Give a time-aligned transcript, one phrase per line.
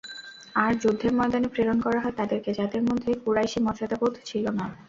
[0.55, 4.65] আর যুদ্ধের ময়দানে প্রেরণ করা হয় তাদেরকে, যাদের মধ্যে কুরাইশী মর্যাদাবোধ ছিল না।